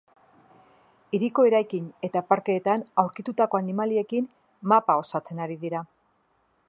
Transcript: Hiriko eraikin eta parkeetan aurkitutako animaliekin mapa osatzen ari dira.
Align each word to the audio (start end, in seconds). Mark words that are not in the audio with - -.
Hiriko 1.17 1.43
eraikin 1.49 1.91
eta 2.07 2.23
parkeetan 2.31 2.85
aurkitutako 3.03 3.61
animaliekin 3.61 4.29
mapa 4.73 4.97
osatzen 5.03 5.45
ari 5.47 5.63
dira. 5.67 5.85